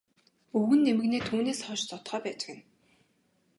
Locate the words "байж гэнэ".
2.23-2.61